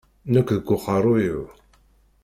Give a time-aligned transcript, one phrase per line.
[0.33, 1.43] Nekk deg uqerruy-iw.